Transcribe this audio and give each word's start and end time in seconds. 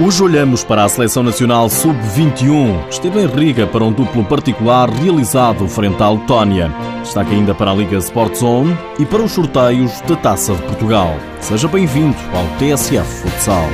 Hoje 0.00 0.24
olhamos 0.24 0.64
para 0.64 0.82
a 0.82 0.88
Seleção 0.88 1.22
Nacional 1.22 1.70
Sub-21. 1.70 2.88
Esteve 2.90 3.22
em 3.22 3.26
Riga 3.28 3.64
para 3.64 3.84
um 3.84 3.92
duplo 3.92 4.24
particular 4.24 4.90
realizado 4.90 5.68
frente 5.68 6.02
à 6.02 6.10
Letónia. 6.10 6.68
Destaque 7.00 7.32
ainda 7.32 7.54
para 7.54 7.70
a 7.70 7.74
Liga 7.74 7.96
Sport 7.98 8.34
Zone 8.34 8.76
e 8.98 9.06
para 9.06 9.22
os 9.22 9.30
sorteios 9.30 10.00
da 10.00 10.16
Taça 10.16 10.52
de 10.52 10.62
Portugal. 10.62 11.14
Seja 11.40 11.68
bem-vindo 11.68 12.16
ao 12.32 12.44
TSF 12.58 13.04
Futsal. 13.04 13.68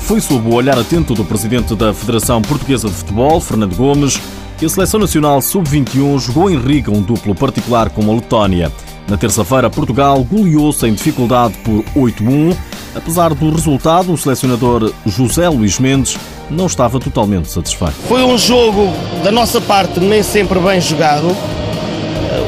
Foi 0.00 0.22
sob 0.22 0.48
o 0.48 0.54
olhar 0.54 0.78
atento 0.78 1.14
do 1.14 1.24
presidente 1.24 1.74
da 1.74 1.92
Federação 1.92 2.40
Portuguesa 2.40 2.88
de 2.88 2.94
Futebol, 2.94 3.40
Fernando 3.42 3.76
Gomes, 3.76 4.18
que 4.58 4.64
a 4.64 4.68
Seleção 4.68 4.98
Nacional 4.98 5.40
Sub-21 5.42 6.18
jogou 6.18 6.50
em 6.50 6.58
Riga 6.58 6.90
um 6.90 7.02
duplo 7.02 7.34
particular 7.34 7.90
com 7.90 8.10
a 8.10 8.14
Letónia. 8.14 8.72
Na 9.06 9.16
terça-feira, 9.16 9.68
Portugal 9.68 10.24
goleou 10.24 10.72
sem 10.72 10.94
dificuldade 10.94 11.54
por 11.58 11.84
8-1. 11.94 12.56
Apesar 12.94 13.34
do 13.34 13.50
resultado, 13.50 14.12
o 14.12 14.16
selecionador 14.16 14.92
José 15.04 15.48
Luís 15.48 15.78
Mendes 15.78 16.16
não 16.50 16.66
estava 16.66 16.98
totalmente 16.98 17.50
satisfeito. 17.50 17.94
Foi 18.08 18.22
um 18.22 18.38
jogo, 18.38 18.92
da 19.22 19.30
nossa 19.30 19.60
parte, 19.60 20.00
nem 20.00 20.22
sempre 20.22 20.58
bem 20.58 20.80
jogado. 20.80 21.36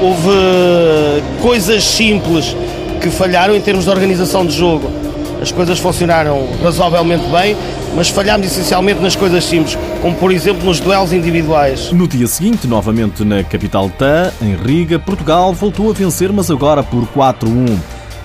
Houve 0.00 1.22
coisas 1.42 1.84
simples 1.84 2.56
que 3.02 3.10
falharam 3.10 3.54
em 3.54 3.60
termos 3.60 3.84
de 3.84 3.90
organização 3.90 4.46
de 4.46 4.56
jogo 4.56 4.90
as 5.40 5.52
coisas 5.52 5.78
funcionaram 5.78 6.48
razoavelmente 6.62 7.26
bem, 7.28 7.56
mas 7.94 8.08
falhámos 8.08 8.46
essencialmente 8.46 9.00
nas 9.00 9.16
coisas 9.16 9.44
simples, 9.44 9.78
como 10.02 10.14
por 10.16 10.32
exemplo 10.32 10.64
nos 10.64 10.80
duelos 10.80 11.12
individuais. 11.12 11.92
No 11.92 12.06
dia 12.08 12.26
seguinte, 12.26 12.66
novamente 12.66 13.24
na 13.24 13.42
capital 13.44 13.88
TAN, 13.90 14.32
em 14.42 14.54
Riga, 14.54 14.98
Portugal 14.98 15.52
voltou 15.52 15.90
a 15.90 15.92
vencer, 15.92 16.32
mas 16.32 16.50
agora 16.50 16.82
por 16.82 17.06
4-1. 17.08 17.78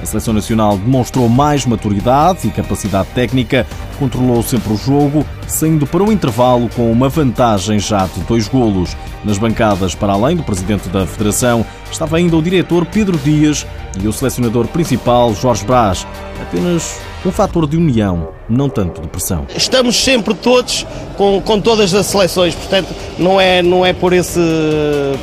A 0.03 0.05
seleção 0.05 0.33
nacional 0.33 0.77
demonstrou 0.77 1.29
mais 1.29 1.65
maturidade 1.65 2.45
e 2.45 2.51
capacidade 2.51 3.07
técnica, 3.16 3.66
controlou 3.97 4.43
sempre 4.43 4.73
o 4.73 4.77
jogo, 4.77 5.25
saindo 5.47 5.88
para 5.88 6.03
o 6.03 6.11
intervalo 6.11 6.67
com 6.75 6.91
uma 6.91 7.07
vantagem 7.07 7.79
já 7.79 8.05
de 8.05 8.19
dois 8.27 8.49
golos. 8.49 8.97
Nas 9.23 9.38
bancadas, 9.38 9.95
para 9.95 10.11
além 10.11 10.35
do 10.35 10.43
presidente 10.43 10.89
da 10.89 11.07
federação, 11.07 11.66
estava 11.89 12.17
ainda 12.17 12.35
o 12.35 12.41
diretor 12.41 12.85
Pedro 12.85 13.17
Dias 13.17 13.66
e 14.02 14.08
o 14.08 14.13
selecionador 14.13 14.67
principal 14.67 15.33
Jorge 15.36 15.66
Brás. 15.66 16.08
Apenas 16.41 16.99
um 17.25 17.31
fator 17.31 17.67
de 17.67 17.77
união, 17.77 18.30
não 18.50 18.69
tanto 18.69 19.02
de 19.02 19.08
pressão. 19.08 19.45
Estamos 19.55 19.95
sempre 19.95 20.33
todos 20.33 20.85
com, 21.17 21.41
com 21.41 21.59
todas 21.59 21.94
as 21.94 22.05
seleções, 22.08 22.53
portanto 22.53 22.94
não 23.17 23.39
é, 23.39 23.61
não 23.61 23.85
é 23.85 23.94
por, 23.94 24.13
esse, 24.13 24.39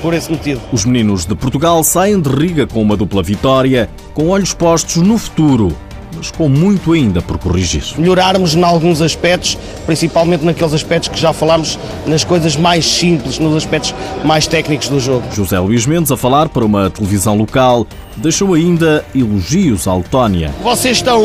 por 0.00 0.14
esse 0.14 0.30
motivo. 0.30 0.60
Os 0.72 0.84
meninos 0.84 1.26
de 1.26 1.34
Portugal 1.34 1.82
saem 1.84 2.20
de 2.20 2.28
Riga 2.28 2.66
com 2.66 2.80
uma 2.80 2.96
dupla 2.96 3.22
vitória, 3.22 3.90
com 4.14 4.28
olhos 4.28 4.54
postos 4.54 4.96
no 4.96 5.18
futuro 5.18 5.76
mas 6.14 6.30
com 6.30 6.48
muito 6.48 6.92
ainda 6.92 7.22
por 7.22 7.38
corrigir. 7.38 7.84
Melhorarmos 7.96 8.54
em 8.54 8.62
alguns 8.62 9.00
aspectos, 9.00 9.56
principalmente 9.86 10.44
naqueles 10.44 10.74
aspectos 10.74 11.08
que 11.08 11.18
já 11.18 11.32
falámos, 11.32 11.78
nas 12.06 12.24
coisas 12.24 12.56
mais 12.56 12.84
simples, 12.84 13.38
nos 13.38 13.56
aspectos 13.56 13.94
mais 14.24 14.46
técnicos 14.46 14.88
do 14.88 15.00
jogo. 15.00 15.22
José 15.34 15.58
Luís 15.58 15.86
Mendes, 15.86 16.10
a 16.10 16.16
falar 16.16 16.48
para 16.48 16.64
uma 16.64 16.90
televisão 16.90 17.36
local, 17.36 17.86
deixou 18.16 18.54
ainda 18.54 19.04
elogios 19.14 19.86
à 19.86 19.94
Letónia. 19.94 20.52
Vocês 20.62 20.98
estão, 20.98 21.22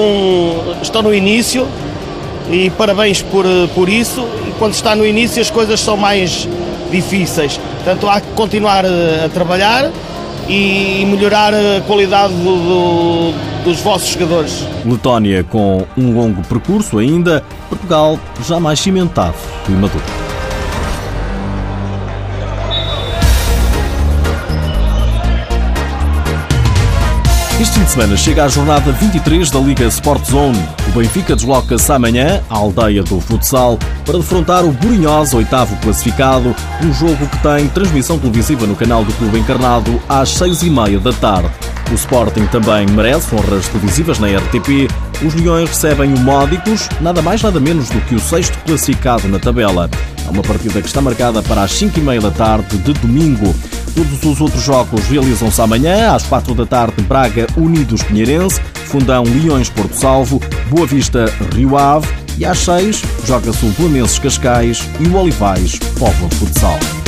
estão 0.81 1.02
no 1.02 1.13
início 1.13 1.67
e 2.50 2.69
parabéns 2.72 3.22
por, 3.22 3.45
por 3.73 3.89
isso. 3.89 4.22
E 4.47 4.52
quando 4.58 4.73
está 4.73 4.95
no 4.95 5.06
início 5.06 5.41
as 5.41 5.50
coisas 5.50 5.80
são 5.80 5.97
mais 5.97 6.47
difíceis. 6.91 7.59
Portanto, 7.83 8.08
há 8.08 8.22
que 8.22 8.28
continuar 8.31 8.86
a 8.86 9.30
trabalhar 9.30 9.91
e 10.47 11.06
melhorar 11.08 11.53
a 11.53 11.81
qualidade 11.81 12.33
do, 12.33 12.44
do, 12.44 13.34
dos 13.66 13.81
vossos 13.81 14.09
jogadores. 14.09 14.64
Letónia 14.86 15.44
com 15.44 15.86
um 15.98 16.14
longo 16.14 16.42
percurso 16.48 17.00
ainda, 17.00 17.44
Portugal 17.68 18.18
já 18.48 18.59
mais 18.59 18.80
cimentado 18.80 19.36
e 19.68 19.72
maduro. 19.72 20.03
Este 27.59 27.80
fim 27.80 27.86
de 27.86 27.92
semana 27.92 28.18
chega 28.18 28.44
a 28.44 28.48
jornada 28.48 28.92
23 28.92 29.50
da 29.50 29.59
Liga 29.59 29.86
Sport 29.86 30.25
Zone. 30.25 30.62
O 30.90 31.00
Benfica 31.00 31.36
desloca-se 31.36 31.92
amanhã 31.92 32.44
à 32.50 32.56
aldeia 32.56 33.02
do 33.02 33.20
futsal 33.20 33.80
para 34.06 34.20
defrontar 34.20 34.64
o 34.66 34.72
Burinhosa, 34.72 35.38
oitavo 35.38 35.75
classificado, 35.78 36.54
um 36.84 36.94
jogo 36.94 37.25
que 37.28 37.38
tem 37.40 37.68
transmissão 37.70 38.20
televisiva 38.20 38.68
no 38.68 38.75
canal 38.75 39.04
do 39.04 39.14
Clube 39.14 39.40
Encarnado 39.40 40.00
às 40.08 40.30
seis 40.30 40.62
e 40.62 40.70
meia 40.70 41.00
da 41.00 41.14
tarde. 41.14 41.50
O 41.91 41.96
Sporting 41.96 42.46
também 42.47 42.85
merece 42.88 43.34
honras 43.35 43.68
televisivas 43.68 44.19
na 44.19 44.28
RTP. 44.28 44.90
Os 45.25 45.34
Leões 45.35 45.69
recebem 45.69 46.13
o 46.13 46.19
Módicos, 46.19 46.90
nada 47.00 47.22
mais 47.22 47.41
nada 47.41 47.59
menos 47.59 47.90
do 47.90 48.01
que 48.01 48.16
o 48.16 48.19
sexto 48.19 48.57
classificado 48.66 49.28
na 49.28 49.40
tabela. 49.40 49.90
É 50.25 50.29
uma 50.29 50.41
partida 50.41 50.81
que 50.81 50.88
está 50.88 51.01
marcada 51.01 51.41
para 51.44 51.63
as 51.63 51.72
cinco 51.72 52.00
e 52.00 52.01
meia 52.01 52.19
da 52.19 52.31
tarde 52.31 52.78
de 52.78 52.94
domingo. 52.94 53.56
Todos 53.94 54.24
os 54.24 54.41
outros 54.41 54.63
jogos 54.63 55.06
realizam-se 55.06 55.62
amanhã, 55.62 56.13
às 56.13 56.24
4 56.24 56.53
da 56.53 56.66
tarde, 56.66 57.01
Braga 57.03 57.47
Unidos 57.56 58.03
Pinheirense, 58.03 58.59
Fundão 58.88 59.24
Leões 59.24 59.69
Porto 59.69 59.95
Salvo, 59.95 60.41
Boa 60.69 60.85
Vista 60.85 61.31
Rio 61.53 61.78
Ave 61.78 62.07
e 62.38 62.44
às 62.44 62.59
6 62.59 63.01
joga-se 63.25 63.66
o 63.66 63.69
Belenenses 63.69 64.19
Cascais 64.19 64.84
e 65.00 65.07
o 65.07 65.16
Olivais 65.16 65.79
Póvoa 65.97 66.29
Futsal. 66.31 67.05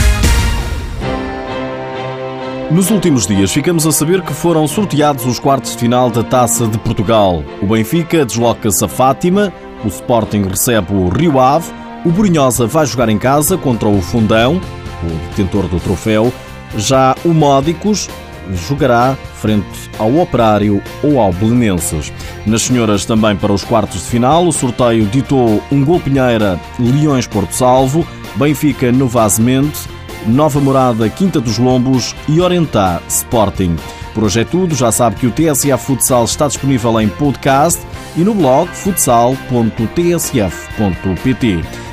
Nos 2.69 2.91
últimos 2.91 3.25
dias 3.25 3.53
ficamos 3.53 3.88
a 3.88 3.94
saber 3.94 4.22
que 4.22 4.33
foram 4.33 4.67
sorteados 4.67 5.25
os 5.25 5.39
quartos 5.39 5.72
de 5.72 5.78
final 5.78 6.09
da 6.09 6.22
Taça 6.22 6.67
de 6.67 6.78
Portugal. 6.78 7.41
O 7.61 7.67
Benfica 7.67 8.25
desloca-se 8.25 8.83
a 8.83 8.89
Fátima, 8.89 9.53
o 9.85 9.88
Sporting 9.88 10.44
recebe 10.44 10.94
o 10.94 11.07
Rio 11.07 11.39
Ave, 11.39 11.72
o 12.03 12.09
Brunhosa 12.11 12.67
vai 12.67 12.85
jogar 12.85 13.07
em 13.07 13.17
casa 13.17 13.57
contra 13.57 13.88
o 13.88 14.01
Fundão, 14.01 14.59
o 15.01 15.29
detentor 15.29 15.69
do 15.69 15.79
troféu, 15.79 16.31
já 16.75 17.16
o 17.23 17.29
Módicos 17.29 18.09
jogará 18.53 19.16
frente 19.35 19.89
ao 19.97 20.17
Operário 20.17 20.84
ou 21.01 21.22
ao 21.22 21.31
Belenenses. 21.31 22.11
Nas 22.45 22.63
senhoras 22.63 23.05
também 23.05 23.35
para 23.38 23.53
os 23.53 23.63
quartos 23.63 24.01
de 24.01 24.09
final, 24.09 24.45
o 24.45 24.51
sorteio 24.51 25.05
ditou 25.05 25.63
um 25.72 25.85
gol 25.85 26.01
Pinheira 26.01 26.59
Leões 26.78 27.28
Porto 27.28 27.53
Salvo, 27.53 28.05
Benfica 28.35 28.91
Novazemente, 28.91 29.88
Nova 30.27 30.59
Morada 30.59 31.09
Quinta 31.09 31.39
dos 31.39 31.57
Lombos 31.57 32.13
e 32.27 32.41
Orientar 32.41 33.01
Sporting. 33.07 33.75
Por 34.13 34.25
hoje 34.25 34.41
é 34.41 34.43
tudo, 34.43 34.75
já 34.75 34.91
sabe 34.91 35.15
que 35.15 35.27
o 35.27 35.31
TSF 35.31 35.85
Futsal 35.85 36.25
está 36.25 36.47
disponível 36.47 36.99
em 36.99 37.07
podcast 37.07 37.79
e 38.15 38.21
no 38.21 38.33
blog 38.33 38.67
futsal.tsf.pt. 38.69 39.77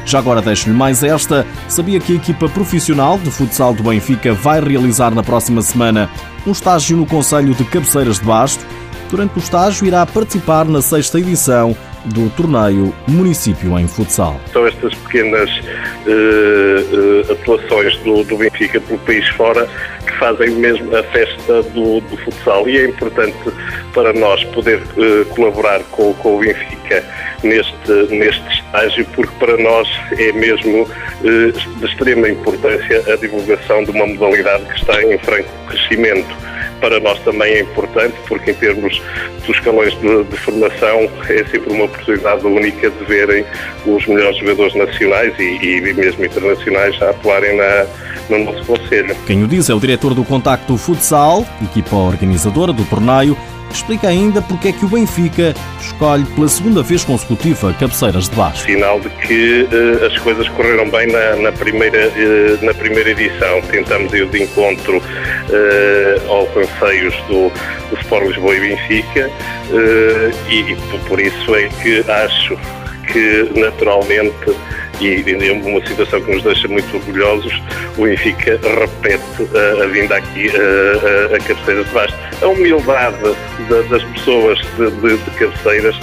Já 0.07 0.19
agora 0.19 0.43
deixo-lhe 0.43 0.75
mais 0.75 1.03
esta. 1.03 1.47
Sabia 1.69 2.01
que 2.01 2.13
a 2.13 2.17
equipa 2.17 2.49
profissional 2.49 3.19
de 3.19 3.31
futsal 3.31 3.73
do 3.73 3.83
Benfica 3.83 4.33
vai 4.35 4.61
realizar 4.61 5.15
na 5.15 5.23
próxima 5.23 5.63
semana 5.63 6.11
um 6.47 6.53
estágio 6.53 6.97
no 6.97 7.07
Conselho 7.07 7.55
de 7.55 7.65
Cabeceiras 7.65 8.19
de 8.19 8.25
Basto? 8.25 8.65
Durante 9.11 9.37
o 9.37 9.39
estágio 9.39 9.87
irá 9.87 10.05
participar 10.05 10.65
na 10.65 10.83
sexta 10.83 11.21
edição 11.21 11.77
do 12.05 12.29
torneio 12.31 12.95
Município 13.07 13.79
em 13.79 13.89
Futsal. 13.89 14.41
São 14.53 14.67
estas 14.67 14.95
pequenas 14.95 15.51
uh, 15.51 17.29
uh, 17.29 17.33
atuações 17.33 17.97
do, 17.99 18.23
do, 18.25 18.37
Benfica 18.37 18.81
pelo 18.81 18.99
país 19.01 19.27
fora 19.31 19.69
que 20.07 20.13
fazem 20.19 20.51
mesmo 20.51 20.95
a 20.97 21.03
festa 21.05 21.63
do, 21.63 22.01
do 22.01 22.17
futsal 22.19 22.69
e 22.69 22.77
é 22.77 22.89
importante 22.89 23.37
para 23.93 24.13
nós 24.13 24.45
poder 24.45 24.81
uh, 24.97 25.25
colaborar 25.35 25.81
com, 25.91 26.13
com, 26.15 26.37
o 26.37 26.41
Benfica 26.41 27.03
neste, 27.43 27.93
neste 28.11 28.47
estágio 28.53 29.07
porque 29.15 29.33
para 29.39 29.57
nós 29.57 29.89
é 30.19 30.33
mesmo 30.33 30.89
de 31.23 31.87
extrema 31.87 32.29
importância 32.29 33.03
a 33.13 33.17
divulgação 33.17 33.83
de 33.85 33.91
uma 33.91 34.07
modalidade 34.07 34.65
que 34.65 34.75
está 34.75 35.03
em 35.03 35.19
franco 35.19 35.49
crescimento 35.69 36.54
para 36.81 37.01
nós 37.01 37.19
também 37.21 37.55
é 37.55 37.61
importante, 37.61 38.15
porque 38.29 38.51
em 38.51 38.55
termos 38.55 39.01
dos 39.47 39.57
escalões 39.57 39.93
de, 40.01 40.25
de, 40.25 40.37
formação 40.37 41.09
é 41.29 41.45
sempre 41.45 41.73
uma 41.73 41.85
oportunidade 41.85 42.47
única 42.47 42.91
de 42.91 43.05
verem 43.05 43.45
os 43.87 44.07
melhores 44.07 44.37
jogadores 44.39 44.75
nacionais 44.75 45.33
e, 45.39 45.59
e 45.63 45.95
mesmo 45.95 46.25
internacionais 46.25 47.01
a 47.03 47.11
atuarem 47.11 47.57
na, 47.57 47.87
no 48.31 48.45
nosso 48.45 48.65
Conselho. 48.65 49.15
Quem 49.27 49.43
o 49.43 49.49
diz 49.49 49.69
é 49.69 49.75
o 49.75 49.81
diretor 49.81 50.15
do 50.15 50.25
Contacto 50.25 50.77
Futsal, 50.77 51.47
equipa 51.63 51.97
organizadora 51.97 52.73
do 52.73 52.85
torneio, 52.85 53.37
explica 53.71 54.09
ainda 54.09 54.41
porque 54.43 54.69
é 54.69 54.73
que 54.73 54.85
o 54.85 54.89
Benfica 54.89 55.55
escolhe 55.81 56.25
pela 56.35 56.49
segunda 56.49 56.83
vez 56.83 57.05
consecutiva 57.05 57.73
cabeceiras 57.75 58.29
de 58.29 58.37
baixo. 58.37 58.65
Sinal 58.65 59.01
de 59.01 59.09
que 59.09 59.63
uh, 59.63 60.07
as 60.07 60.19
coisas 60.19 60.49
correram 60.51 60.89
bem 60.91 61.07
na, 61.09 61.37
na 61.37 61.53
primeira, 61.53 62.09
uh, 62.09 62.65
na 62.65 62.75
primeira 62.75 63.11
edição. 63.11 63.61
Tentamos 63.63 64.13
ir 64.13 64.27
de 64.29 64.43
encontro 64.43 64.99
uh, 64.99 66.31
aos 66.31 66.49
anseios 66.57 67.15
do, 67.29 67.51
do 67.91 68.01
Sport 68.01 68.27
Lisboa 68.29 68.55
e 68.57 68.61
Benfica 68.61 69.31
e, 70.49 70.73
e 70.73 70.77
por 71.09 71.21
isso 71.21 71.55
é 71.55 71.69
que 71.83 72.05
acho 72.11 72.57
que 73.13 73.51
naturalmente 73.59 74.55
e 75.01 75.49
é 75.49 75.53
uma 75.53 75.87
situação 75.87 76.21
que 76.21 76.35
nos 76.35 76.43
deixa 76.43 76.69
muito 76.69 76.97
orgulhosos, 76.97 77.53
o 77.97 78.03
Benfica 78.03 78.59
repete 78.63 79.49
a, 79.55 79.85
a 79.85 79.87
vinda 79.87 80.17
aqui 80.17 80.51
a, 80.51 81.37
a, 81.37 81.39
cabeceiras 81.41 81.87
de 81.87 81.93
baixo. 81.93 82.15
A 82.43 82.47
humildade 82.47 83.17
das 83.69 84.03
pessoas 84.03 84.59
de, 84.77 84.91
de, 84.91 85.17
de, 85.17 85.31
cabeceiras 85.33 85.97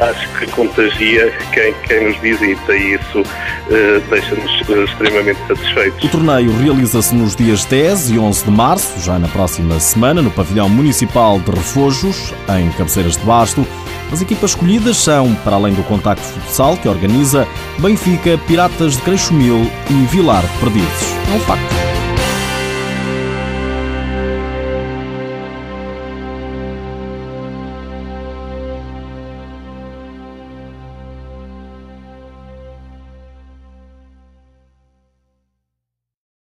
acho 0.00 0.28
que 0.38 0.46
contagia 0.52 1.32
quem, 1.52 1.74
quem 1.86 2.08
nos 2.08 2.16
visita 2.18 2.76
e 2.76 2.94
isso 2.94 3.20
uh, 3.20 4.00
deixa-nos 4.10 4.90
extremamente 4.90 5.38
satisfeitos. 5.46 6.04
O 6.04 6.08
torneio 6.08 6.56
realiza-se 6.58 7.14
nos 7.14 7.34
dias 7.34 7.64
10 7.64 8.10
e 8.10 8.18
11 8.18 8.44
de 8.44 8.50
março, 8.50 9.00
já 9.00 9.18
na 9.18 9.28
próxima 9.28 9.78
semana, 9.80 10.22
no 10.22 10.30
pavilhão 10.30 10.68
municipal 10.68 11.40
de 11.40 11.50
Refojos, 11.50 12.32
em 12.58 12.70
Cabeceiras 12.72 13.16
de 13.16 13.24
Basto. 13.24 13.66
As 14.12 14.22
equipas 14.22 14.50
escolhidas 14.50 14.96
são, 14.96 15.34
para 15.36 15.56
além 15.56 15.74
do 15.74 15.82
Contacto 15.82 16.22
Futsal, 16.22 16.76
que 16.76 16.88
organiza, 16.88 17.46
Benfica, 17.78 18.38
Piratas 18.46 18.96
de 18.96 19.02
Creixomil 19.02 19.70
e 19.90 20.06
Vilar 20.06 20.44
Perdidos. 20.60 21.02
É 21.30 21.36
um 21.36 21.40
facto. 21.40 21.87